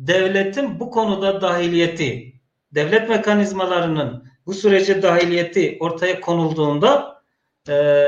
devletin 0.00 0.80
bu 0.80 0.90
konuda 0.90 1.40
dahiliyeti, 1.40 2.32
devlet 2.74 3.08
mekanizmalarının 3.08 4.24
bu 4.46 4.54
sürece 4.54 5.02
dahiliyeti 5.02 5.76
ortaya 5.80 6.20
konulduğunda 6.20 7.22
e, 7.68 8.04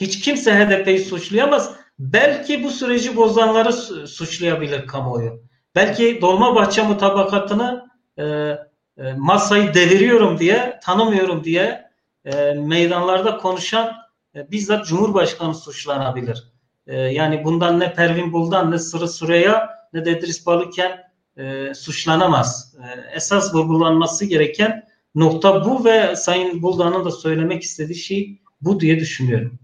hiç 0.00 0.20
kimse 0.20 0.54
HDP'yi 0.54 0.98
suçlayamaz. 0.98 1.74
Belki 1.98 2.64
bu 2.64 2.70
süreci 2.70 3.16
bozanları 3.16 3.72
suçlayabilir 4.08 4.86
kamuoyu. 4.86 5.42
Belki 5.74 6.20
Dolmabahçe 6.20 6.82
mutabakatını 6.82 7.88
e, 8.18 8.24
e, 8.24 9.12
masayı 9.16 9.74
deviriyorum 9.74 10.38
diye, 10.38 10.80
tanımıyorum 10.84 11.44
diye 11.44 11.90
e, 12.24 12.52
meydanlarda 12.52 13.38
konuşan 13.38 13.92
e, 14.34 14.50
bizzat 14.50 14.86
Cumhurbaşkanı 14.86 15.54
suçlanabilir. 15.54 16.52
E, 16.86 16.96
yani 16.96 17.44
bundan 17.44 17.80
ne 17.80 17.94
Pervin 17.94 18.32
Buldan 18.32 18.70
ne 18.70 18.78
Sırı 18.78 19.08
Süreya 19.08 19.70
ne 19.92 20.04
de 20.04 20.18
İdris 20.18 20.46
Balıken 20.46 21.07
e, 21.38 21.74
suçlanamaz. 21.74 22.74
E, 22.78 23.16
esas 23.16 23.54
vurgulanması 23.54 24.24
gereken 24.24 24.88
nokta 25.14 25.64
bu 25.64 25.84
ve 25.84 26.16
Sayın 26.16 26.62
Buldan'ın 26.62 27.04
da 27.04 27.10
söylemek 27.10 27.62
istediği 27.62 27.98
şey 27.98 28.38
bu 28.60 28.80
diye 28.80 29.00
düşünüyorum. 29.00 29.58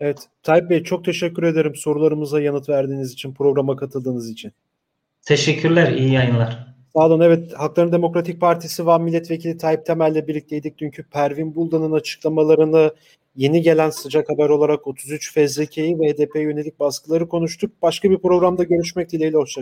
Evet, 0.00 0.18
Tayyip 0.42 0.70
Bey 0.70 0.82
çok 0.82 1.04
teşekkür 1.04 1.42
ederim 1.42 1.74
sorularımıza 1.76 2.40
yanıt 2.40 2.68
verdiğiniz 2.68 3.12
için, 3.12 3.34
programa 3.34 3.76
katıldığınız 3.76 4.30
için. 4.30 4.52
Teşekkürler, 5.22 5.92
iyi 5.92 6.12
yayınlar. 6.12 6.68
Sağ 6.96 7.06
olun. 7.06 7.20
Evet, 7.20 7.52
Hakların 7.54 7.92
Demokratik 7.92 8.40
Partisi 8.40 8.86
Van 8.86 9.02
Milletvekili 9.02 9.56
Tayyip 9.56 9.86
Temel'le 9.86 10.26
birlikteydik. 10.28 10.78
Dünkü 10.78 11.02
Pervin 11.02 11.54
Buldan'ın 11.54 11.92
açıklamalarını 11.92 12.94
yeni 13.36 13.62
gelen 13.62 13.90
sıcak 13.90 14.30
haber 14.30 14.48
olarak 14.48 14.86
33 14.86 15.34
fezlekeyi 15.34 16.00
ve 16.00 16.12
HDP 16.12 16.36
yönelik 16.36 16.80
baskıları 16.80 17.28
konuştuk. 17.28 17.72
Başka 17.82 18.10
bir 18.10 18.18
programda 18.18 18.64
görüşmek 18.64 19.12
dileğiyle. 19.12 19.36
Hoşçakalın. 19.36 19.56